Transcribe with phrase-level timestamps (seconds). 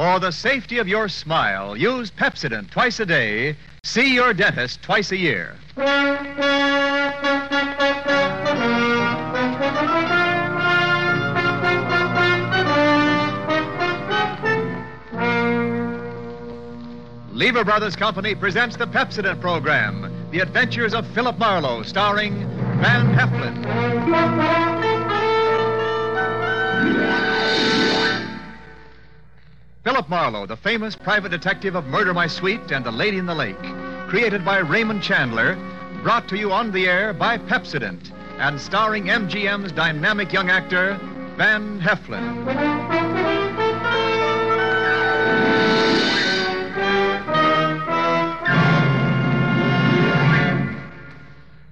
[0.00, 3.54] For the safety of your smile, use Pepsodent twice a day.
[3.84, 5.56] See your dentist twice a year.
[17.34, 22.38] Lever Brothers Company presents the Pepsodent program, The Adventures of Philip Marlowe, starring
[22.80, 24.70] Van Heflin.
[29.82, 33.34] Philip Marlowe, the famous private detective of Murder My Sweet and The Lady in the
[33.34, 33.56] Lake,
[34.08, 35.56] created by Raymond Chandler,
[36.02, 41.00] brought to you on the air by Pepsodent, and starring MGM's dynamic young actor,
[41.38, 42.44] Van Heflin.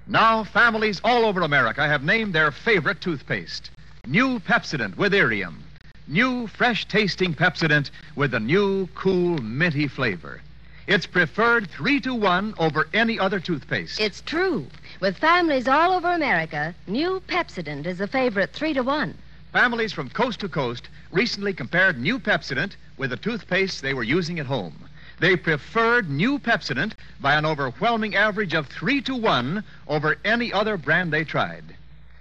[0.07, 3.69] Now, families all over America have named their favorite toothpaste
[4.07, 5.63] New Pepsodent with Irium.
[6.11, 10.41] New, fresh tasting Pepsodent with a new, cool, minty flavor.
[10.87, 13.99] It's preferred three to one over any other toothpaste.
[13.99, 14.65] It's true.
[15.01, 19.15] With families all over America, new Pepsodent is a favorite three to one.
[19.53, 24.39] Families from coast to coast recently compared new Pepsodent with the toothpaste they were using
[24.39, 24.89] at home.
[25.19, 30.75] They preferred new Pepsodent by an overwhelming average of three to one over any other
[30.75, 31.75] brand they tried.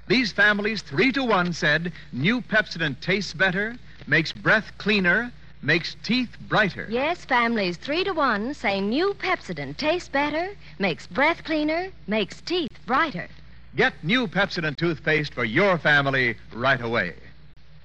[0.09, 6.31] These families, three to one, said new Pepsodent tastes better, makes breath cleaner, makes teeth
[6.48, 6.87] brighter.
[6.89, 10.48] Yes, families three to one say new Pepsodent tastes better,
[10.79, 13.29] makes breath cleaner, makes teeth brighter.
[13.77, 17.14] Get new Pepsodent toothpaste for your family right away.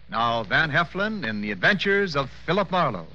[0.10, 3.08] Now, Van Heflin in The Adventures of Philip Marlowe.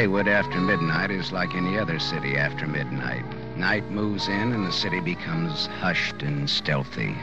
[0.00, 3.22] Hollywood after midnight is like any other city after midnight.
[3.58, 7.14] Night moves in and the city becomes hushed and stealthy.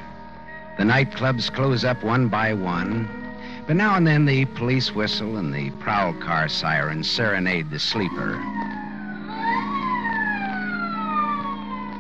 [0.78, 3.10] The nightclubs close up one by one,
[3.66, 8.40] but now and then the police whistle and the prowl car siren serenade the sleeper.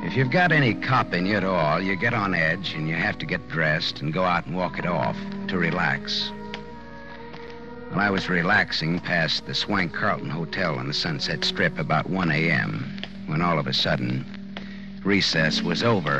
[0.05, 2.93] If you've got any cop in you at all, you get on edge and you
[2.93, 5.17] have to get dressed and go out and walk it off
[5.47, 6.31] to relax.
[7.91, 12.31] Well, I was relaxing past the Swank Carlton Hotel on the Sunset Strip about 1
[12.31, 13.01] a.m.
[13.27, 14.25] when all of a sudden,
[15.03, 16.19] recess was over.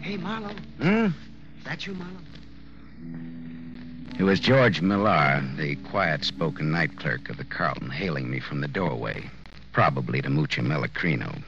[0.00, 0.54] Hey, Marlowe.
[0.80, 1.06] Hmm?
[1.58, 2.20] Is that you, Marlowe?
[4.16, 8.60] It was George Millar, the quiet spoken night clerk of the Carlton, hailing me from
[8.60, 9.28] the doorway,
[9.72, 11.42] probably to Mucha Melachrino.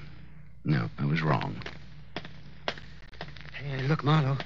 [0.65, 1.55] No, I was wrong.
[3.55, 4.39] Hey, look, Marlowe.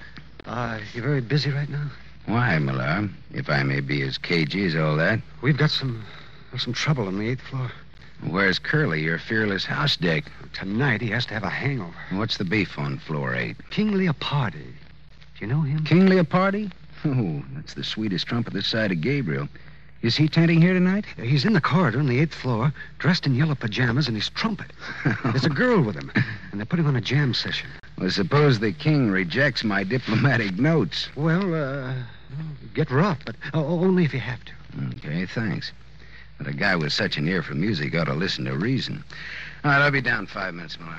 [0.45, 1.91] Uh, you're very busy right now?
[2.31, 3.09] Why, Millar?
[3.35, 5.21] If I may be as cagey as all that.
[5.43, 6.05] We've got some
[6.57, 7.73] some trouble on the eighth floor.
[8.29, 10.27] Where's Curly, your fearless house dick?
[10.53, 11.93] Tonight he has to have a hangover.
[12.13, 13.57] What's the beef on floor eight?
[13.71, 14.53] King Leopardi.
[14.63, 15.85] Do you know him?
[15.85, 16.71] King Leopardi?
[17.05, 19.49] Oh, that's the sweetest trump this side of Gabriel.
[20.03, 21.07] Is he tenting here tonight?
[21.17, 24.73] He's in the corridor on the eighth floor, dressed in yellow pajamas and his trumpet.
[25.25, 26.13] There's a girl with him,
[26.53, 27.69] and they're putting on a jam session.
[27.99, 31.09] Well, suppose the king rejects my diplomatic notes.
[31.17, 31.95] Well, uh,
[32.31, 32.75] Mm-hmm.
[32.75, 34.53] get rough, but only if you have to.
[34.99, 35.73] Okay, thanks.
[36.39, 39.05] But a guy with such an ear for music ought to listen to reason.
[39.65, 40.97] All right, I'll be down five minutes more.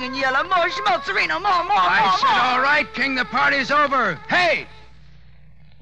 [0.00, 2.40] And yellow, more schmaltzerino, more, more, I more, said, more.
[2.40, 4.14] all right, King, the party's over.
[4.28, 4.66] Hey!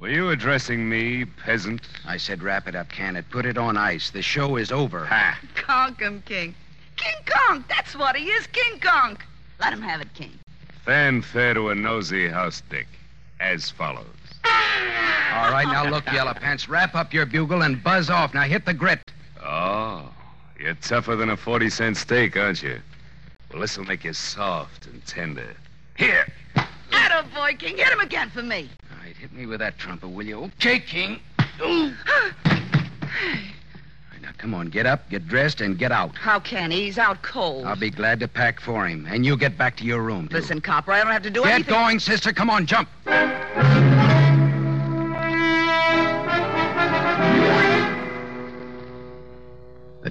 [0.01, 1.81] Were you addressing me, peasant?
[2.07, 3.29] I said, wrap it up, can it?
[3.31, 4.11] Put it on ice.
[4.11, 5.05] The show is over.
[5.07, 5.39] Ha!
[5.57, 6.55] Conk him, king.
[6.97, 9.19] King Kong, that's what he is, King Kong.
[9.61, 10.33] Let him have it, king.
[10.85, 12.87] Fanfare to a nosy house dick.
[13.41, 14.07] As follows.
[14.45, 18.35] All right, now look, Yellow Pants, wrap up your bugle and buzz off.
[18.35, 19.01] Now hit the grit.
[19.45, 20.11] Oh,
[20.59, 22.81] you're tougher than a 40 cent steak, aren't you?
[23.53, 25.57] Well, this'll make you soft and tender.
[25.97, 26.27] Here!
[27.35, 27.77] Boy, king.
[27.79, 28.69] Hit him again for me.
[28.93, 30.45] All right, hit me with that trumpet, will you?
[30.45, 31.19] Okay, King.
[31.61, 31.93] Ooh.
[32.07, 32.21] All
[32.53, 36.15] right, now come on, get up, get dressed, and get out.
[36.17, 36.85] How can he?
[36.85, 37.65] He's out cold.
[37.65, 40.29] I'll be glad to pack for him, and you get back to your room.
[40.29, 40.37] too.
[40.37, 41.73] Listen, Copper, I don't have to do Get anything.
[41.73, 42.33] Get going, sister.
[42.33, 42.89] Come on, jump.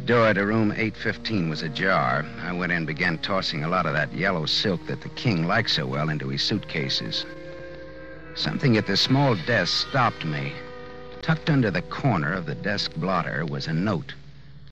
[0.07, 2.25] Door to room 815 was ajar.
[2.41, 5.45] I went in and began tossing a lot of that yellow silk that the king
[5.45, 7.25] liked so well into his suitcases.
[8.33, 10.53] Something at the small desk stopped me.
[11.21, 14.13] Tucked under the corner of the desk blotter was a note.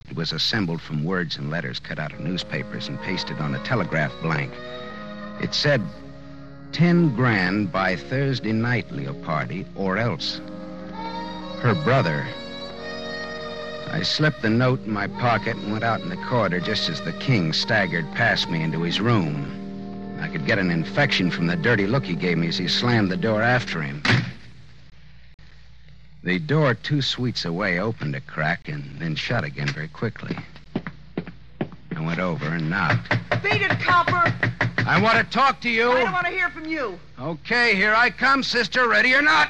[0.10, 3.64] It was assembled from words and letters cut out of newspapers and pasted on a
[3.66, 4.54] telegraph blank.
[5.42, 5.82] It said,
[6.72, 10.40] 10 grand by Thursday night, Leopardi, or else.
[11.60, 12.26] Her brother.
[13.92, 17.02] I slipped the note in my pocket and went out in the corridor just as
[17.02, 20.18] the king staggered past me into his room.
[20.22, 23.12] I could get an infection from the dirty look he gave me as he slammed
[23.12, 24.02] the door after him.
[26.24, 30.36] The door two suites away opened a crack and then shut again very quickly.
[31.96, 33.10] I went over and knocked.
[33.44, 34.34] Beat it, copper.
[34.88, 35.92] I want to talk to you.
[35.92, 37.00] I don't want to hear from you.
[37.20, 38.88] Okay, here I come, sister.
[38.88, 39.50] Ready or not?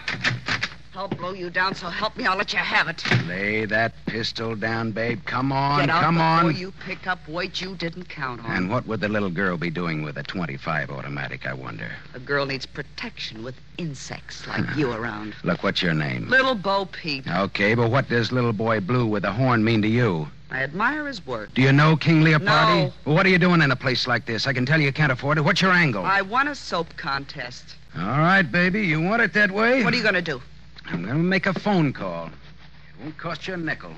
[0.96, 3.04] I'll blow you down, so help me, I'll let you have it.
[3.28, 5.20] Lay that pistol down, babe.
[5.26, 6.56] Come on, Get out come before on.
[6.56, 8.52] you pick up weight you didn't count on.
[8.52, 11.92] And what would the little girl be doing with a 25 automatic, I wonder?
[12.14, 15.36] A girl needs protection with insects like you around.
[15.44, 16.30] Look, what's your name?
[16.30, 17.28] Little Bo Peep.
[17.28, 20.28] Okay, but what does little boy blue with a horn mean to you?
[20.50, 21.54] I admire his work.
[21.54, 22.86] Do you know King Leopardi?
[22.86, 22.94] No.
[23.04, 24.48] Well, what are you doing in a place like this?
[24.48, 25.42] I can tell you can't afford it.
[25.42, 26.06] What's your angle?
[26.06, 27.76] I won a soap contest.
[27.98, 28.86] All right, baby.
[28.86, 29.84] You want it that way?
[29.84, 30.42] What are you going to do?
[30.88, 32.28] I'm going to make a phone call.
[32.28, 33.92] It won't cost you a nickel.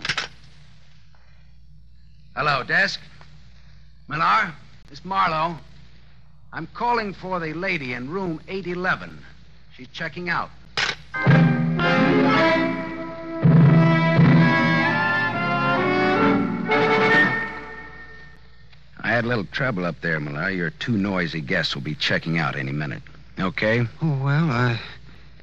[2.35, 2.99] Hello, desk.
[4.07, 4.53] Millar?
[4.89, 5.57] Miss Marlowe.
[6.53, 9.19] I'm calling for the lady in room 811.
[9.75, 10.49] She's checking out.
[18.99, 20.49] I had a little trouble up there, Millar.
[20.49, 23.03] Your two noisy guests will be checking out any minute.
[23.39, 23.81] Okay?
[24.01, 24.79] Oh, well, I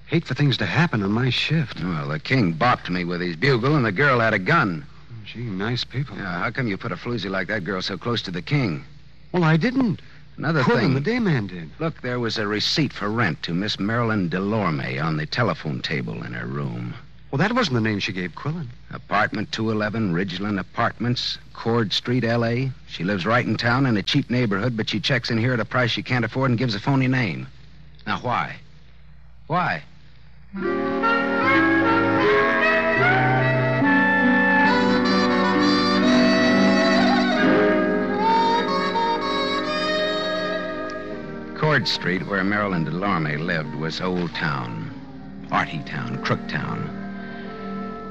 [0.07, 1.83] hate for things to happen on my shift.
[1.83, 4.87] Well, the king bopped me with his bugle, and the girl had a gun.
[5.25, 6.17] Gee, nice people.
[6.17, 8.85] Yeah, how come you put a floozy like that girl so close to the king?
[9.33, 10.01] Well, I didn't.
[10.37, 10.95] Another Quillen, thing.
[10.95, 11.71] the day man did.
[11.79, 16.23] Look, there was a receipt for rent to Miss Marilyn Delorme on the telephone table
[16.25, 16.95] in her room.
[17.31, 18.69] Well, that wasn't the name she gave Quillen.
[18.93, 22.71] Apartment 211, Ridgeland Apartments, Court Street, L.A.
[22.87, 25.61] She lives right in town in a cheap neighborhood, but she checks in here at
[25.61, 27.47] a price she can't afford and gives a phony name.
[28.07, 28.57] Now, why?
[29.47, 29.83] Why?
[30.55, 30.69] Court
[41.89, 44.93] Street, where Marilyn Delorme lived, was Old Town,
[45.51, 46.89] Arty Town, Crook Town.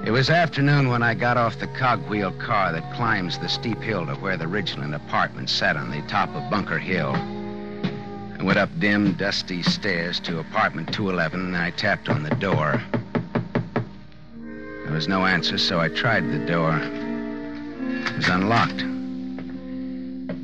[0.05, 4.05] It was afternoon when I got off the cogwheel car that climbs the steep hill
[4.07, 7.15] to where the Ridgeland apartment sat on the top of Bunker Hill.
[8.43, 12.83] I went up dim, dusty stairs to apartment 211 and I tapped on the door.
[14.83, 16.77] There was no answer, so I tried the door.
[16.77, 18.79] It was unlocked.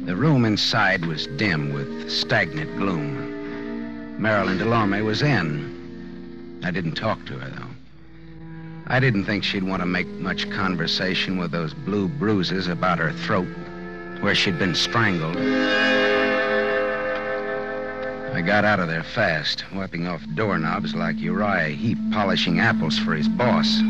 [0.05, 4.17] The room inside was dim with stagnant gloom.
[4.17, 6.61] Marilyn Delorme was in.
[6.63, 7.67] I didn't talk to her, though.
[8.87, 13.11] I didn't think she'd want to make much conversation with those blue bruises about her
[13.11, 13.49] throat,
[14.21, 15.35] where she'd been strangled.
[18.39, 23.13] I got out of there fast, wiping off doorknobs like Uriah Heep polishing apples for
[23.13, 23.81] his boss.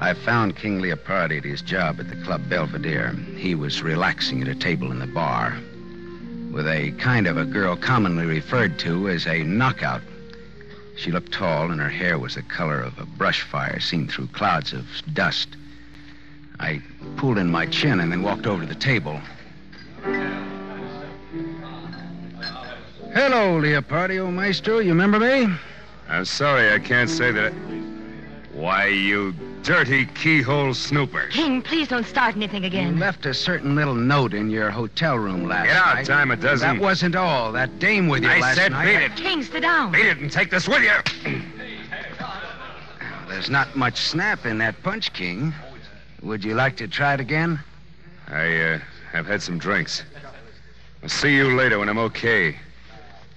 [0.00, 3.12] I found King Leopardi at his job at the Club Belvedere.
[3.36, 5.58] He was relaxing at a table in the bar
[6.52, 10.02] with a kind of a girl commonly referred to as a knockout.
[10.94, 14.28] She looked tall, and her hair was the color of a brush fire seen through
[14.28, 15.56] clouds of dust.
[16.60, 16.80] I
[17.16, 19.20] pulled in my chin and then walked over to the table.
[23.14, 24.78] Hello, Leopardio Maestro.
[24.78, 25.48] You remember me?
[26.08, 27.52] I'm sorry, I can't say that.
[28.52, 31.26] Why, you dirty keyhole snooper.
[31.28, 32.98] King, please don't start anything You again.
[32.98, 35.66] left a certain little note in your hotel room last night.
[35.66, 36.06] Get out, night.
[36.06, 36.76] dime a dozen.
[36.76, 37.52] That wasn't all.
[37.52, 38.84] That dame with you I last said night.
[38.86, 39.16] beat it.
[39.16, 39.92] King, sit down.
[39.92, 41.40] Beat it and take this with you.
[43.28, 45.52] There's not much snap in that punch, King.
[46.26, 47.60] Would you like to try it again?
[48.26, 48.78] I, uh,
[49.12, 50.02] have had some drinks.
[51.02, 52.56] I'll see you later when I'm okay.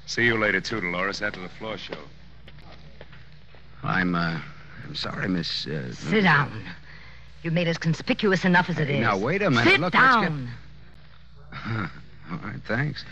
[0.07, 1.99] See you later, too, Dolores, after the floor show.
[3.83, 4.39] I'm, uh,
[4.87, 5.67] I'm sorry, Miss.
[5.67, 6.63] Uh, Sit down.
[7.43, 9.01] You've made us conspicuous enough as it Hey, is.
[9.01, 9.65] now, wait a minute.
[9.69, 10.49] Sit Look, let's get- down.
[12.31, 13.05] All right, thanks.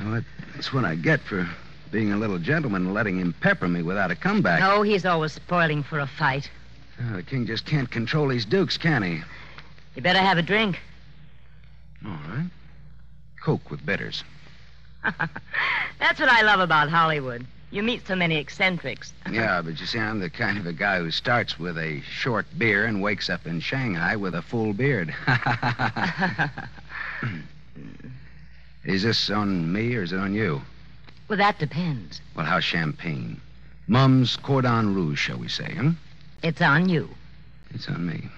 [0.00, 0.22] Well,
[0.56, 1.48] that's what I get for
[1.92, 4.58] being a little gentleman and letting him pepper me without a comeback.
[4.58, 6.50] No, he's always spoiling for a fight.
[6.98, 9.20] Uh, the king just can't control his dukes, can he?
[9.94, 10.80] You better have a drink.
[12.04, 12.50] All right.
[13.42, 14.24] Coke with bitters.
[15.98, 17.46] That's what I love about Hollywood.
[17.70, 19.12] You meet so many eccentrics.
[19.30, 22.46] Yeah, but you see, I'm the kind of a guy who starts with a short
[22.56, 25.12] beer and wakes up in Shanghai with a full beard.
[28.84, 30.62] is this on me or is it on you?
[31.28, 32.20] Well, that depends.
[32.36, 33.40] Well, how's champagne?
[33.88, 35.90] Mumm's cordon rouge, shall we say, huh?
[36.46, 37.08] It's on you.
[37.70, 38.28] It's on me.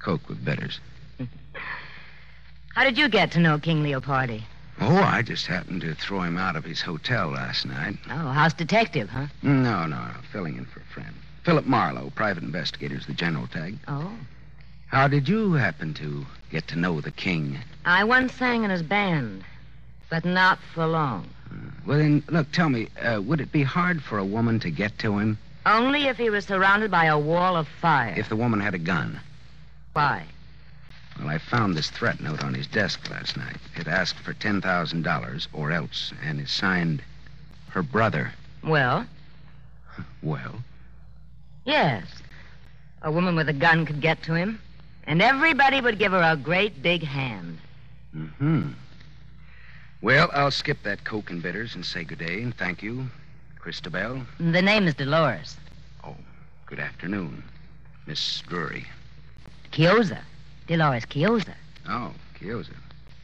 [0.00, 0.80] Coke with bitters.
[2.74, 4.42] How did you get to know King Leopardi?
[4.80, 7.98] Oh, I just happened to throw him out of his hotel last night.
[8.10, 9.28] Oh, house detective, huh?
[9.44, 11.14] No, no, filling in for a friend.
[11.44, 13.78] Philip Marlowe, private investigator, is the general tag.
[13.86, 14.10] Oh.
[14.88, 17.60] How did you happen to get to know the king?
[17.84, 19.44] I once sang in his band,
[20.10, 21.28] but not for long.
[21.86, 24.98] Well, then, look, tell me, uh, would it be hard for a woman to get
[24.98, 28.14] to him Only if he was surrounded by a wall of fire.
[28.16, 29.20] if the woman had a gun?
[29.92, 30.24] Why?
[31.18, 33.56] Well, I found this threat note on his desk last night.
[33.76, 37.02] It asked for $10,000 or else, and it's signed
[37.70, 38.32] her brother.
[38.62, 39.06] Well,
[40.22, 40.62] Well,
[41.64, 42.04] yes.
[43.02, 44.60] A woman with a gun could get to him,
[45.06, 47.58] and everybody would give her a great big hand.
[48.16, 48.68] Mm hmm.
[50.02, 53.08] Well, I'll skip that Coke and bitters and say good day and thank you,
[53.64, 54.20] Christabel.
[54.38, 55.56] The name is Dolores.
[56.04, 56.14] Oh,
[56.66, 57.42] good afternoon,
[58.06, 58.84] Miss Drury.
[59.72, 60.18] Chiozza.
[60.66, 61.54] Dolores Chiozza.
[61.88, 62.74] Oh, Chiozza.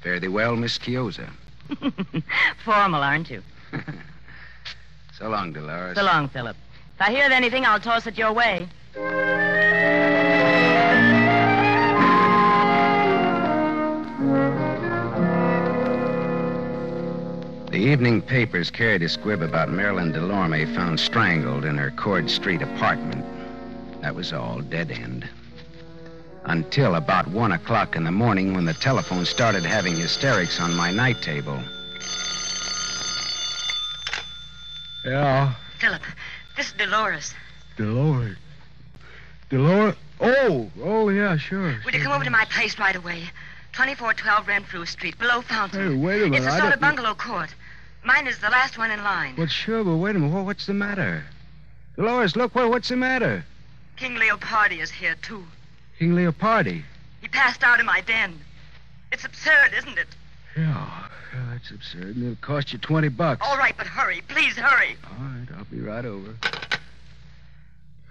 [0.01, 1.29] Fare thee well, Miss Chiozza.
[2.65, 3.43] Formal, aren't you?
[5.19, 5.99] So long, Dolores.
[5.99, 6.57] So long, Philip.
[6.95, 8.67] If I hear of anything, I'll toss it your way.
[17.81, 23.25] Evening papers carried a squib about Marilyn Delorme found strangled in her Court Street apartment.
[24.03, 25.27] That was all, dead end.
[26.45, 30.91] Until about one o'clock in the morning when the telephone started having hysterics on my
[30.91, 31.59] night table.
[35.07, 36.03] Yeah, Philip,
[36.59, 37.33] this is Dolores.
[37.79, 38.37] Dolores.
[39.49, 39.97] Dolores?
[40.21, 41.81] Oh, oh, yeah, sure.
[41.87, 43.23] Would you come over to my place right away?
[43.73, 45.93] 2412 Renfrew Street, below Fountain.
[45.93, 46.45] Hey, wait a minute.
[46.45, 47.55] It's a sort of bungalow court.
[48.05, 49.35] Mine is the last one in line.
[49.37, 50.45] Well, sure, but wait a minute.
[50.45, 51.25] What's the matter?
[51.97, 53.45] Dolores, look, what, what's the matter?
[53.97, 55.45] King Leopardi is here, too.
[55.99, 56.83] King Leopardi.
[57.21, 58.41] He passed out in my den.
[59.13, 60.09] It's absurd, isn't it?
[60.57, 62.17] Yeah, yeah, that's absurd.
[62.17, 63.47] And it'll cost you 20 bucks.
[63.47, 64.23] All right, but hurry.
[64.29, 64.97] Please hurry.
[65.05, 66.35] All right, I'll be right over.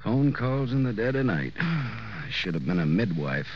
[0.03, 1.53] Phone calls in the dead of night.
[1.59, 3.47] I should have been a midwife.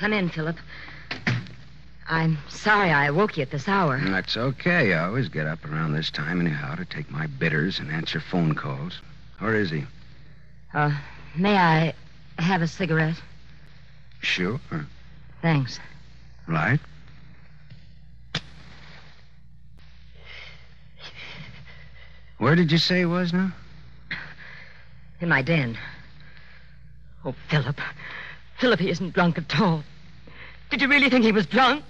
[0.00, 0.56] Come in, Philip.
[2.08, 4.00] I'm sorry I woke you at this hour.
[4.02, 4.94] That's okay.
[4.94, 8.54] I always get up around this time anyhow to take my bitters and answer phone
[8.54, 8.98] calls.
[9.38, 9.84] Where is he?
[10.72, 10.90] Uh,
[11.36, 11.94] may I
[12.38, 13.20] have a cigarette?
[14.22, 14.58] Sure.
[15.42, 15.78] Thanks.
[16.48, 16.80] Right.
[22.38, 23.52] Where did you say he was now?
[25.20, 25.76] In my den.
[27.22, 27.78] Oh, Philip.
[28.58, 29.84] Philip, he isn't drunk at all.
[30.70, 31.82] Did you really think he was drunk?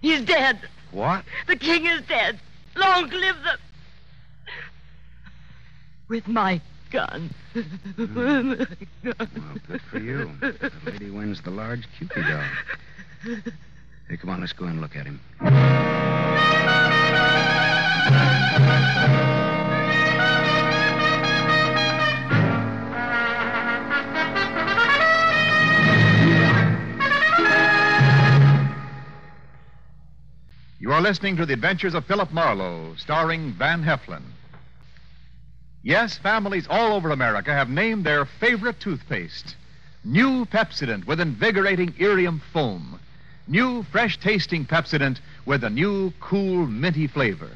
[0.00, 0.58] He's dead.
[0.92, 1.24] What?
[1.46, 2.40] The king is dead.
[2.76, 3.58] Long live the.
[6.08, 7.30] With my gun.
[7.52, 8.54] Hmm.
[9.04, 9.14] Well,
[9.68, 10.30] good for you.
[10.40, 13.36] The lady wins the large Cupid doll.
[14.08, 15.20] Hey, come on, let's go and look at him.
[31.00, 34.20] Are listening to the adventures of Philip Marlowe, starring Van Heflin.
[35.82, 39.56] Yes, families all over America have named their favorite toothpaste.
[40.04, 43.00] New Pepsodent with invigorating irium foam.
[43.48, 47.48] New fresh tasting Pepsodent with a new cool minty flavor.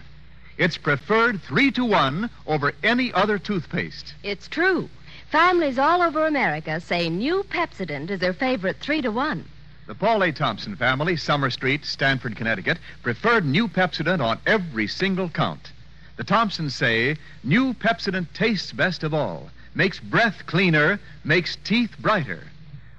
[0.57, 4.15] It's preferred three to one over any other toothpaste.
[4.23, 4.89] It's true.
[5.31, 9.45] Families all over America say new Pepsodent is their favorite three to one.
[9.87, 10.33] The Paul A.
[10.33, 15.73] Thompson family, Summer Street, Stamford, Connecticut, preferred new Pepsodent on every single count.
[16.17, 22.45] The Thompsons say new Pepsodent tastes best of all, makes breath cleaner, makes teeth brighter.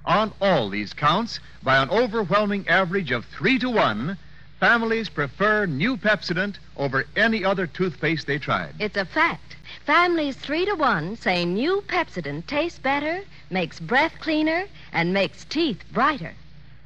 [0.06, 4.16] On all these counts, by an overwhelming average of three to one,
[4.60, 8.76] families prefer new Pepsodent over any other toothpaste they tried.
[8.78, 9.56] It's a fact.
[9.88, 15.84] Families three to one say new Pepsodent tastes better, makes breath cleaner, and makes teeth
[15.92, 16.36] brighter.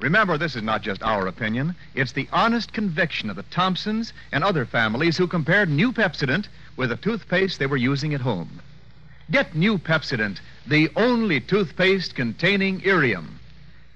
[0.00, 1.74] Remember, this is not just our opinion.
[1.94, 6.88] It's the honest conviction of the Thompsons and other families who compared new Pepsodent with
[6.88, 8.60] the toothpaste they were using at home.
[9.30, 13.38] Get new Pepsodent, the only toothpaste containing irium.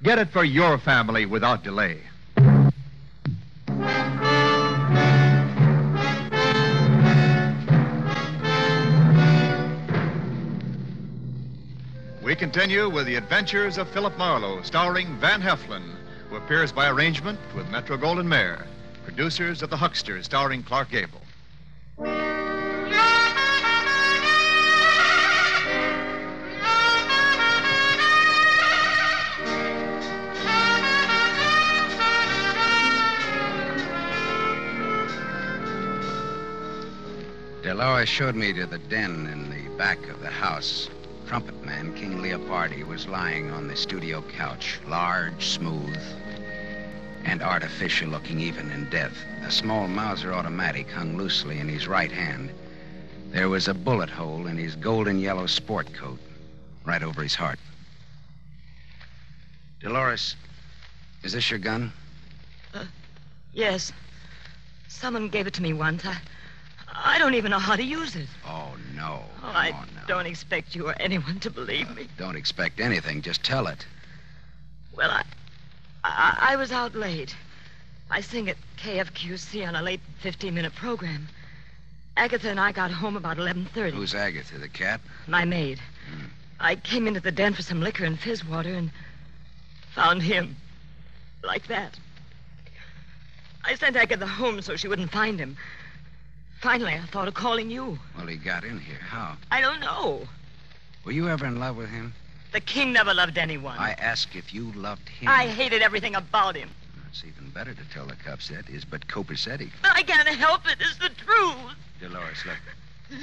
[0.02, 2.00] Get it for your family without delay.
[12.34, 15.84] We continue with the adventures of Philip Marlowe, starring Van Heflin,
[16.28, 18.66] who appears by arrangement with Metro Goldwyn Mayer,
[19.04, 21.20] producers of The Huckster, starring Clark Gable.
[37.62, 40.88] Dolores showed me to the den in the back of the house.
[41.26, 45.98] Trumpet man King Leopardi was lying on the studio couch, large, smooth,
[47.24, 49.16] and artificial looking even in death.
[49.46, 52.50] A small Mauser automatic hung loosely in his right hand.
[53.30, 56.20] There was a bullet hole in his golden yellow sport coat,
[56.84, 57.58] right over his heart.
[59.80, 60.36] Dolores,
[61.22, 61.92] is this your gun?
[62.74, 62.84] Uh,
[63.52, 63.92] yes.
[64.88, 66.04] Someone gave it to me once.
[66.04, 66.18] I,
[66.94, 68.28] I don't even know how to use it.
[68.46, 69.20] Oh, no.
[69.42, 69.76] Oh, I no.
[70.06, 72.02] don't expect you or anyone to believe me.
[72.02, 73.20] Uh, don't expect anything.
[73.22, 73.84] Just tell it.
[74.96, 75.24] Well, I,
[76.04, 77.34] I, I was out late.
[78.10, 81.28] I sing at KFQC on a late 15-minute program.
[82.16, 83.90] Agatha and I got home about 11.30.
[83.92, 85.00] Who's Agatha, the cat?
[85.26, 85.80] My maid.
[86.08, 86.26] Hmm.
[86.60, 88.90] I came into the den for some liquor and fizz water and
[89.94, 90.56] found him.
[91.42, 91.98] Like that.
[93.64, 95.56] I sent Agatha home so she wouldn't find him.
[96.64, 97.98] Finally, I thought of calling you.
[98.16, 98.96] Well, he got in here.
[98.96, 99.36] How?
[99.50, 100.22] I don't know.
[101.04, 102.14] Were you ever in love with him?
[102.54, 103.76] The king never loved anyone.
[103.78, 105.28] I ask if you loved him.
[105.28, 106.70] I hated everything about him.
[107.10, 109.72] It's even better to tell the cops that is but copacetic.
[109.82, 110.76] But I can't help it.
[110.80, 111.74] It's the truth.
[112.00, 113.20] Dolores, look.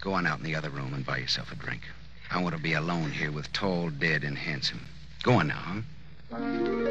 [0.00, 1.82] Go on out in the other room and buy yourself a drink.
[2.30, 4.86] I want to be alone here with tall, dead, and handsome.
[5.24, 5.82] Go on now,
[6.30, 6.83] huh?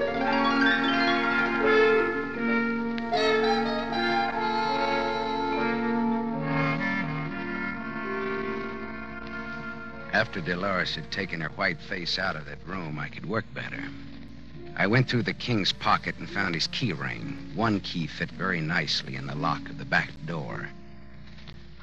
[10.13, 13.83] After Dolores had taken her white face out of that room, I could work better.
[14.75, 17.51] I went through the king's pocket and found his key ring.
[17.55, 20.69] One key fit very nicely in the lock of the back door.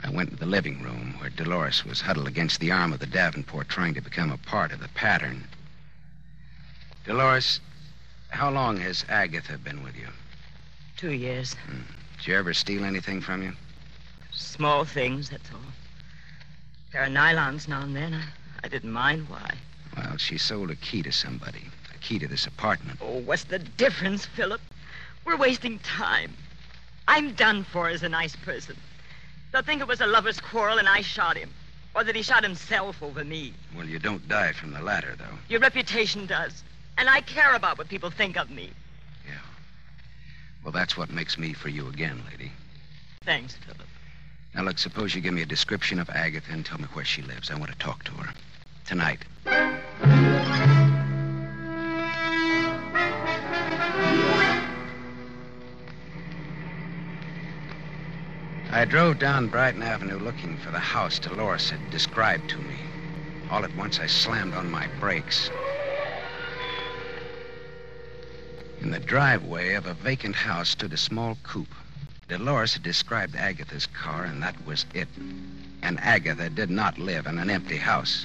[0.04, 3.06] I went to the living room where Dolores was huddled against the arm of the
[3.06, 5.48] Davenport trying to become a part of the pattern.
[7.04, 7.58] Dolores,
[8.28, 10.06] how long has Agatha been with you?
[10.96, 11.54] Two years.
[11.54, 11.82] Hmm.
[12.18, 13.54] Did you ever steal anything from you?
[14.30, 15.58] Small things, that's all.
[16.92, 18.14] Pair of nylons now and then.
[18.14, 18.24] I,
[18.64, 19.54] I didn't mind why.
[19.96, 21.62] Well, she sold a key to somebody.
[21.94, 22.98] A key to this apartment.
[23.00, 24.60] Oh, what's the difference, Philip?
[25.24, 26.32] We're wasting time.
[27.06, 28.76] I'm done for as a nice person.
[29.52, 31.50] They'll think it was a lover's quarrel and I shot him.
[31.94, 33.52] Or that he shot himself over me.
[33.76, 35.38] Well, you don't die from the latter, though.
[35.48, 36.62] Your reputation does.
[36.98, 38.70] And I care about what people think of me.
[39.26, 39.34] Yeah.
[40.62, 42.52] Well, that's what makes me for you again, lady.
[43.24, 43.88] Thanks, Philip.
[44.54, 47.22] Now, look, suppose you give me a description of Agatha and tell me where she
[47.22, 47.50] lives.
[47.50, 48.34] I want to talk to her.
[48.84, 49.24] Tonight.
[58.72, 62.76] I drove down Brighton Avenue looking for the house Dolores had described to me.
[63.50, 65.50] All at once, I slammed on my brakes.
[68.80, 71.74] In the driveway of a vacant house stood a small coupe.
[72.30, 75.08] Dolores had described Agatha's car, and that was it.
[75.82, 78.24] And Agatha did not live in an empty house.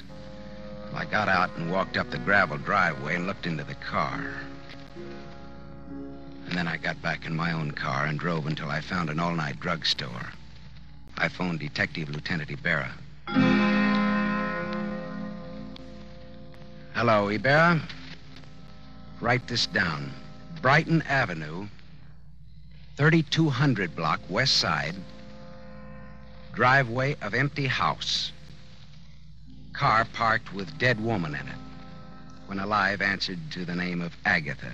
[0.94, 4.24] I got out and walked up the gravel driveway and looked into the car.
[6.46, 9.18] And then I got back in my own car and drove until I found an
[9.18, 10.30] all night drugstore.
[11.18, 12.92] I phoned Detective Lieutenant Ibarra.
[16.94, 17.82] Hello, Ibarra.
[19.20, 20.12] Write this down
[20.62, 21.66] Brighton Avenue,
[22.96, 24.94] 3200 block, west side.
[26.54, 28.32] Driveway of empty house.
[29.74, 31.58] Car parked with dead woman in it.
[32.46, 34.72] When alive, answered to the name of Agatha.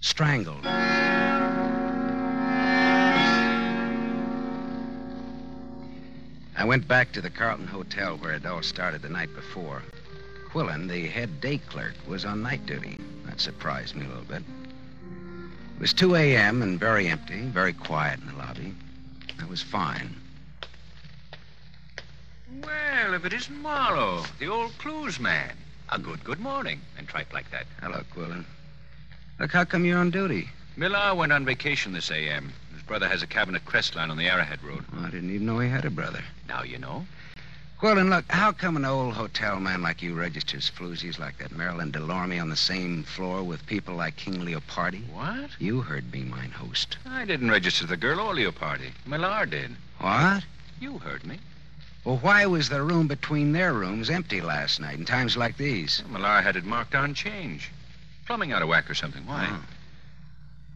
[0.00, 0.64] Strangled.
[6.56, 9.82] I went back to the Carlton Hotel where it all started the night before.
[10.50, 12.98] Quillen, the head day clerk, was on night duty.
[13.24, 14.44] That surprised me a little bit.
[15.80, 16.60] It was 2 a.m.
[16.60, 18.74] and very empty, very quiet in the lobby.
[19.40, 20.14] I was fine.
[22.62, 25.56] Well, if it isn't Marlowe, the old clues man.
[25.88, 27.64] A good good morning, and tripe like that.
[27.80, 28.44] Hello, Quillen.
[29.38, 30.50] Look, how come you're on duty?
[30.76, 32.52] Millar went on vacation this AM.
[32.74, 34.84] His brother has a cabin at Crestline on the Arrowhead Road.
[34.92, 36.22] Well, I didn't even know he had a brother.
[36.46, 37.06] Now you know.
[37.80, 41.90] Quillen, look, how come an old hotel man like you registers floozies like that Marilyn
[41.90, 45.02] Delorme on the same floor with people like King Leopardi?
[45.08, 45.48] What?
[45.58, 46.98] You heard me, mine host.
[47.06, 48.90] I didn't register the girl or Leopardi.
[49.06, 49.76] Millar did.
[49.96, 50.44] What?
[50.78, 51.38] You heard me.
[52.04, 56.02] Well, why was the room between their rooms empty last night in times like these?
[56.10, 57.70] Millar had it marked on change.
[58.26, 59.24] Plumbing out of whack or something.
[59.24, 59.48] Why?
[59.50, 59.64] Oh.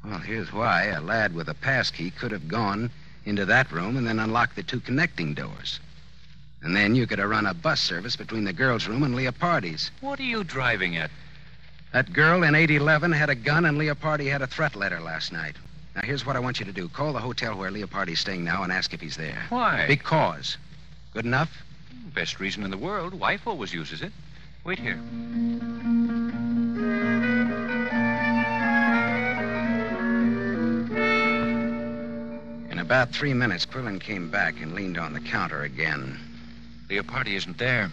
[0.08, 0.84] Well, here's why.
[0.84, 2.90] A lad with a pass key could have gone
[3.26, 5.80] into that room and then unlocked the two connecting doors.
[6.64, 9.90] And then you could have run a bus service between the girls' room and Leopardi's.
[10.00, 11.10] What are you driving at?
[11.92, 15.56] That girl in 811 had a gun, and Leopardi had a threat letter last night.
[15.94, 18.62] Now, here's what I want you to do call the hotel where Leopardi's staying now
[18.62, 19.44] and ask if he's there.
[19.50, 19.86] Why?
[19.86, 20.56] Because.
[21.12, 21.50] Good enough?
[22.14, 23.12] Best reason in the world.
[23.12, 24.12] Wife always uses it.
[24.64, 24.98] Wait here.
[32.70, 36.18] In about three minutes, Quillen came back and leaned on the counter again.
[36.88, 37.90] Leopardi isn't there.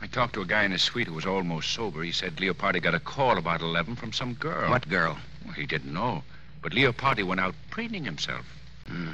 [0.00, 2.02] I talked to a guy in his suite who was almost sober.
[2.02, 4.68] He said Leopardi got a call about 11 from some girl.
[4.70, 5.16] What girl?
[5.44, 6.24] Well, he didn't know.
[6.60, 8.44] But Leopardi went out preening himself.
[8.86, 9.10] Hmm.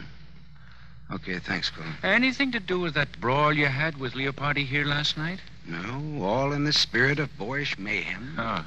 [1.11, 1.95] Okay, thanks, Quillen.
[2.03, 5.41] Anything to do with that brawl you had with Leopardi here last night?
[5.67, 8.35] No, all in the spirit of boyish mayhem.
[8.39, 8.65] Oh.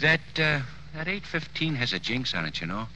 [0.00, 0.60] That, uh,
[0.94, 2.88] that 815 has a jinx on it, you know.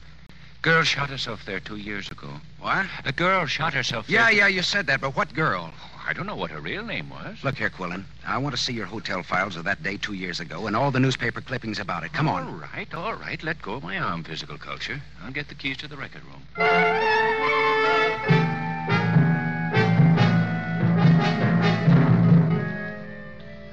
[0.61, 2.29] Girl shot herself there two years ago.
[2.59, 2.85] What?
[3.05, 4.33] A girl shot herself Yeah, there.
[4.33, 5.73] yeah, you said that, but what girl?
[6.07, 7.43] I don't know what her real name was.
[7.43, 8.05] Look here, Quillen.
[8.25, 10.91] I want to see your hotel files of that day two years ago and all
[10.91, 12.13] the newspaper clippings about it.
[12.13, 12.59] Come All on.
[12.59, 13.41] right, all right.
[13.43, 15.01] Let go of my arm, physical culture.
[15.23, 16.41] I'll get the keys to the record room.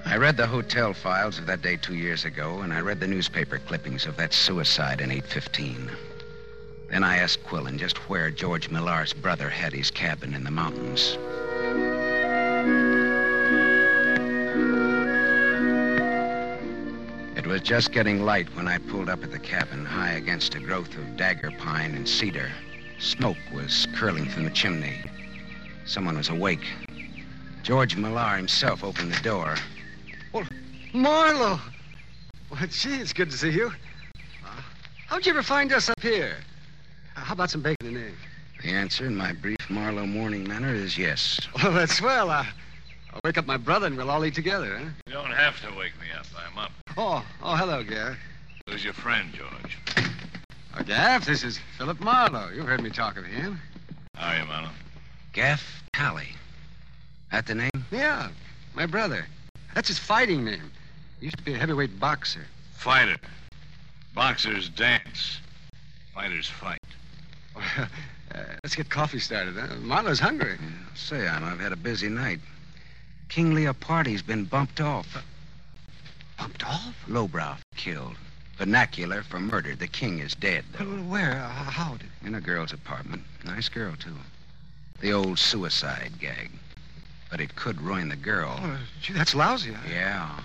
[0.04, 3.06] I read the hotel files of that day two years ago, and I read the
[3.06, 5.90] newspaper clippings of that suicide in 815.
[6.88, 11.18] Then I asked Quillen just where George Millar's brother had his cabin in the mountains.
[17.56, 20.94] Was just getting light when I pulled up at the cabin, high against a growth
[20.94, 22.50] of dagger pine and cedar.
[22.98, 25.02] Smoke was curling from the chimney.
[25.86, 26.66] Someone was awake.
[27.62, 29.56] George Millar himself opened the door.
[30.34, 30.44] Well,
[30.92, 31.58] Marlowe!
[32.50, 33.72] Well, gee, it's good to see you.
[35.06, 36.36] How'd you ever find us up here?
[37.14, 38.18] How about some bacon and eggs?
[38.62, 41.40] The answer in my brief Marlowe morning manner is yes.
[41.62, 42.28] Well, that's swell.
[42.28, 42.44] Uh,
[43.14, 44.90] I'll wake up my brother and we'll all eat together, huh?
[45.06, 46.26] You don't have to wake me up.
[46.36, 46.72] I'm up.
[46.98, 48.16] Oh, oh, hello, Gaff.
[48.66, 49.76] Who's your friend, George?
[50.74, 52.48] Oh, Gaff, this is Philip Marlowe.
[52.54, 53.60] You've heard me talk of him.
[54.14, 54.70] How are you, Marlowe?
[55.34, 56.28] Gaff Tally.
[57.30, 57.84] That the name?
[57.90, 58.28] Yeah,
[58.74, 59.26] my brother.
[59.74, 60.72] That's his fighting name.
[61.20, 62.46] He used to be a heavyweight boxer.
[62.72, 63.18] Fighter.
[64.14, 65.40] Boxers dance.
[66.14, 66.80] Fighters fight.
[67.56, 67.86] uh,
[68.64, 69.74] let's get coffee started, huh?
[69.82, 70.56] Marlowe's hungry.
[70.94, 72.40] Say, Anna, I've had a busy night.
[73.28, 75.22] King Leopardi's been bumped off.
[76.36, 76.94] Bumped off?
[77.08, 78.16] Lowbrow killed.
[78.58, 79.74] Vernacular for murder.
[79.74, 80.84] The king is dead, though.
[80.84, 81.32] Well, where?
[81.32, 82.08] Uh, how did...
[82.24, 83.24] In a girl's apartment.
[83.44, 84.16] Nice girl, too.
[85.00, 86.50] The old suicide gag.
[87.30, 88.58] But it could ruin the girl.
[88.62, 89.74] Oh, gee, that's lousy.
[89.90, 90.40] Yeah.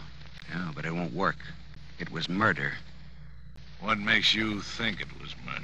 [0.49, 1.37] Yeah, but it won't work.
[1.99, 2.73] It was murder.
[3.79, 5.63] What makes you think it was murder?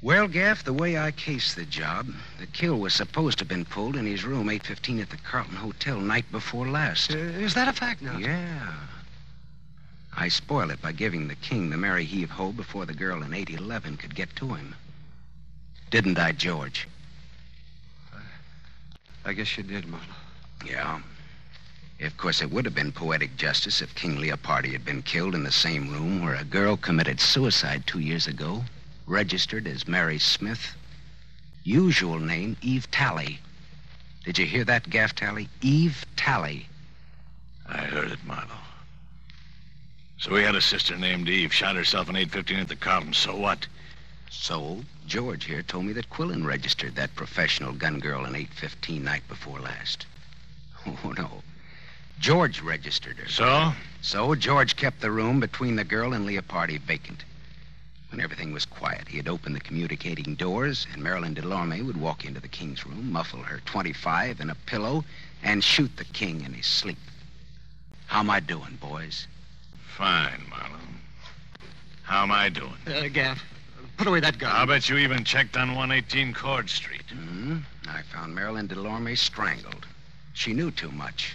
[0.00, 2.08] Well, Gaff, the way I cased the job,
[2.38, 5.56] the kill was supposed to have been pulled in his room 815 at the Carlton
[5.56, 7.12] Hotel night before last.
[7.12, 8.16] Uh, is that a fact now?
[8.16, 8.74] Yeah.
[10.16, 13.34] I spoiled it by giving the king the merry heave ho before the girl in
[13.34, 14.74] 811 could get to him.
[15.90, 16.88] Didn't I, George?
[19.24, 20.06] I guess you did, Marlowe.
[20.64, 21.00] Yeah.
[22.00, 25.42] Of course, it would have been poetic justice if King Leopardi had been killed in
[25.42, 28.64] the same room where a girl committed suicide two years ago,
[29.06, 30.74] registered as Mary Smith.
[31.64, 33.40] Usual name, Eve Tally.
[34.24, 35.48] Did you hear that, Gaff Tally?
[35.60, 36.68] Eve Tally.
[37.66, 38.67] I heard it, Marlowe.
[40.20, 43.12] So he had a sister named Eve, shot herself in 815 at the Carlton.
[43.12, 43.68] So what?
[44.30, 49.22] So, George here told me that Quillen registered that professional gun girl in 815 night
[49.28, 50.06] before last.
[51.04, 51.42] Oh, no.
[52.18, 53.28] George registered her.
[53.28, 53.72] So?
[54.00, 57.22] So George kept the room between the girl and Leopardi vacant.
[58.10, 62.24] When everything was quiet, he had opened the communicating doors, and Marilyn Delorme would walk
[62.24, 65.04] into the king's room, muffle her 25 in a pillow,
[65.42, 66.98] and shoot the king in his sleep.
[68.06, 69.26] How am I doing, boys?
[69.98, 70.78] Fine, Marlowe.
[72.04, 72.72] How am I doing?
[72.86, 73.42] Uh, Gaff,
[73.96, 74.52] put away that gun.
[74.54, 77.02] I'll bet you even checked on 118 Court Street.
[77.10, 77.58] Hmm?
[77.88, 79.86] I found Marilyn Delorme strangled.
[80.34, 81.34] She knew too much.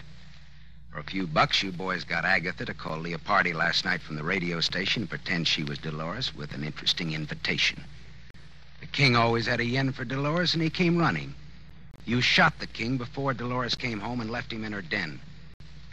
[0.93, 4.23] For a few bucks, you boys got Agatha to call Leopardi last night from the
[4.23, 7.84] radio station and pretend she was Dolores with an interesting invitation.
[8.80, 11.36] The king always had a yen for Dolores, and he came running.
[12.06, 15.19] You shot the king before Dolores came home and left him in her den.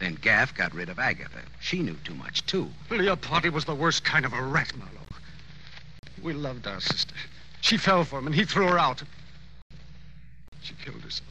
[0.00, 1.42] Then Gaff got rid of Agatha.
[1.60, 2.70] She knew too much, too.
[2.88, 4.96] Leopardi was the worst kind of a rat, Marlowe.
[6.22, 7.14] We loved our sister.
[7.60, 9.02] She fell for him, and he threw her out.
[10.62, 11.28] She killed herself.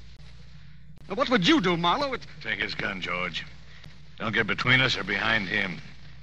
[1.09, 2.13] Now, what would you do, Marlowe?
[2.13, 2.21] It...
[2.41, 3.43] Take his gun, George.
[4.19, 5.81] Don't get between us or behind him.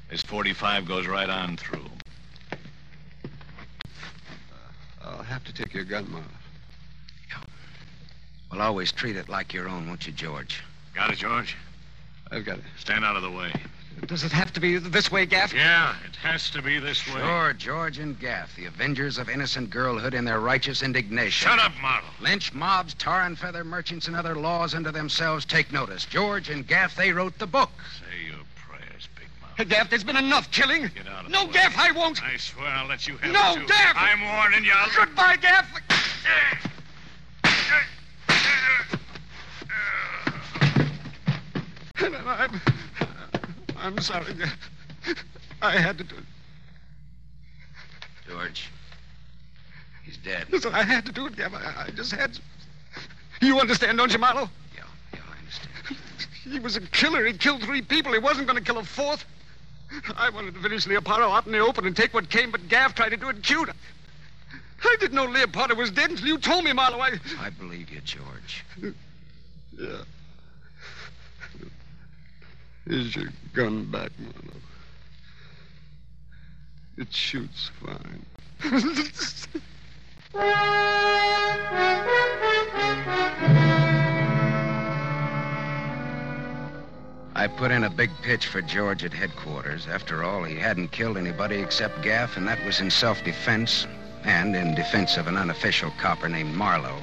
[0.09, 1.87] His 45 goes right on through.
[2.53, 2.57] Uh,
[5.05, 6.27] I'll have to take your gun, Marlowe.
[8.53, 10.63] Well, always treat it like your own, won't you, George?
[10.95, 11.57] Got it, George?
[12.31, 12.65] I've got it.
[12.79, 13.53] Stand out of the way.
[14.07, 15.55] Does it have to be this way, Gaff?
[15.55, 17.21] Yeah, it has to be this way.
[17.21, 21.49] Sure, George and Gaff, the avengers of innocent girlhood in their righteous indignation.
[21.49, 22.05] Shut up, Marlowe.
[22.21, 26.05] Lynch mobs, tar and feather merchants, and other laws unto themselves take notice.
[26.05, 27.71] George and Gaff, they wrote the book.
[27.99, 29.53] Say your prayers, Big Mouth.
[29.57, 30.83] Hey, Gaff, there's been enough killing.
[30.95, 31.53] Get out of No, the way.
[31.55, 32.23] Gaff, I won't.
[32.23, 33.67] I swear I'll let you have No, it, too.
[33.69, 33.97] Gaff!
[33.99, 34.73] I'm warning you.
[34.75, 34.91] I'll...
[34.95, 35.71] Goodbye, Gaff.
[42.14, 42.61] I'm,
[43.77, 44.35] I'm sorry.
[45.62, 46.25] I had to do it.
[48.29, 48.71] George,
[50.05, 50.47] he's dead.
[50.51, 51.55] Listen, I had to do it, Gaff.
[51.55, 52.40] I, I just had to.
[53.40, 54.49] You understand, don't you, Marlowe?
[54.75, 55.99] Yeah, yeah, I understand.
[56.51, 57.25] He was a killer.
[57.25, 58.12] He killed three people.
[58.12, 59.25] He wasn't going to kill a fourth.
[60.16, 62.95] I wanted to finish Leopardo out in the open and take what came, but Gaff
[62.95, 63.71] tried to do it cute.
[64.85, 67.01] I didn't know Leopardo was dead until you told me, Marlowe.
[67.01, 67.19] I...
[67.40, 68.64] I believe you, George.
[69.79, 70.03] Yeah.
[72.88, 74.61] Here's your gun back, Marlowe.
[76.96, 78.25] It shoots fine.
[87.35, 89.87] I put in a big pitch for George at headquarters.
[89.88, 93.87] After all, he hadn't killed anybody except Gaff, and that was in self defense
[94.25, 97.01] and in defense of an unofficial copper named Marlowe.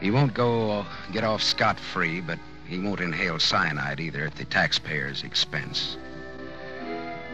[0.00, 4.44] He won't go get off scot free, but he won't inhale cyanide either at the
[4.44, 5.96] taxpayer's expense.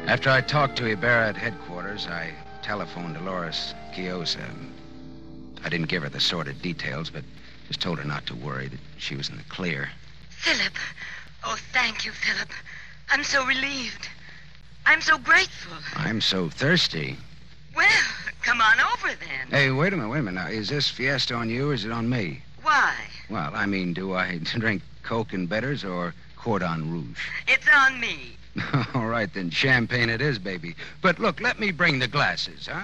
[0.06, 4.48] After I talked to Ibarra at headquarters, I telephoned Dolores Chiozza.
[5.64, 7.24] I didn't give her the sordid details, but
[7.66, 9.90] just told her not to worry, that she was in the clear.
[10.30, 10.74] Philip.
[11.44, 12.50] Oh, thank you, Philip.
[13.10, 14.08] I'm so relieved.
[14.86, 15.76] I'm so grateful.
[15.96, 17.16] I'm so thirsty.
[17.74, 17.88] Well,
[18.42, 19.48] come on over then.
[19.50, 20.44] Hey, wait a minute, wait a minute.
[20.44, 22.42] Now, is this fiesta on you or is it on me?
[22.62, 22.94] Why?
[23.30, 27.28] Well, I mean, do I drink Coke and bitters or Cordon Rouge?
[27.46, 28.36] It's on me.
[28.94, 30.74] All right, then champagne it is, baby.
[31.02, 32.82] But look, let me bring the glasses, huh?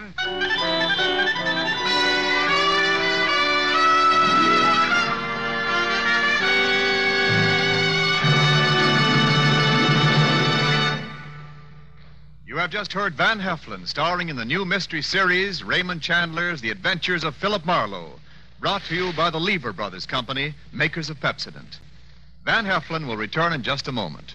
[12.47, 16.71] You have just heard Van Heflin starring in the new mystery series Raymond Chandler's The
[16.71, 18.19] Adventures of Philip Marlowe,
[18.59, 21.79] brought to you by the Lever Brothers Company, makers of Pepsodent.
[22.43, 24.35] Van Heflin will return in just a moment.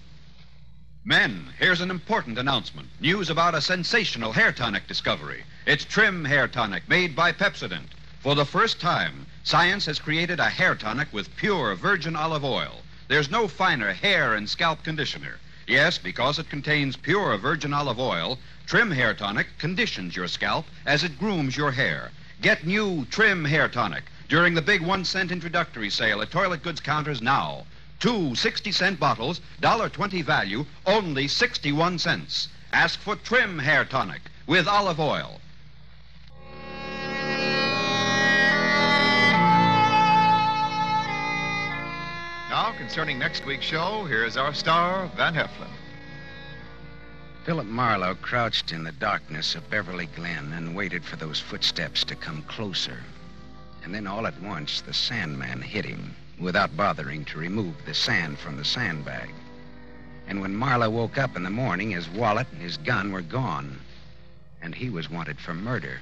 [1.04, 2.88] Men, here's an important announcement.
[3.00, 5.42] News about a sensational hair tonic discovery.
[5.66, 7.88] It's Trim Hair Tonic made by Pepsodent.
[8.20, 12.82] For the first time, science has created a hair tonic with pure virgin olive oil.
[13.08, 15.40] There's no finer hair and scalp conditioner.
[15.66, 18.38] Yes, because it contains pure virgin olive oil,
[18.68, 22.12] Trim Hair Tonic conditions your scalp as it grooms your hair.
[22.40, 26.80] Get new Trim Hair Tonic during the big one cent introductory sale at toilet goods
[26.80, 27.66] counters now.
[27.98, 32.48] Two 60 cent bottles, $1.20 value, only 61 cents.
[32.72, 35.40] Ask for Trim Hair Tonic with olive oil.
[42.50, 45.72] Now, concerning next week's show, here's our star, Van Heflin.
[47.44, 52.14] Philip Marlowe crouched in the darkness of Beverly Glen and waited for those footsteps to
[52.14, 53.04] come closer.
[53.82, 58.38] And then all at once, the Sandman hit him without bothering to remove the sand
[58.38, 59.30] from the sandbag.
[60.28, 63.78] And when Marlowe woke up in the morning, his wallet and his gun were gone.
[64.60, 66.00] And he was wanted for murder.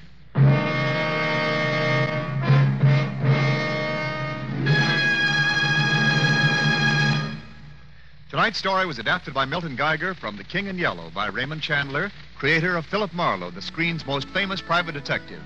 [8.31, 12.11] Tonight's story was adapted by Milton Geiger from The King in Yellow by Raymond Chandler,
[12.37, 15.43] creator of Philip Marlowe, the screen's most famous private detective.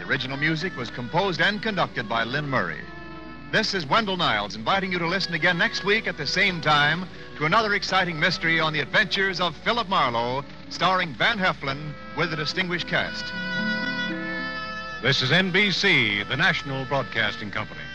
[0.00, 2.80] The original music was composed and conducted by Lynn Murray.
[3.50, 7.08] This is Wendell Niles inviting you to listen again next week at the same time
[7.38, 12.36] to another exciting mystery on the adventures of Philip Marlowe, starring Van Heflin with a
[12.36, 13.24] distinguished cast.
[15.00, 17.87] This is NBC, the National Broadcasting Company.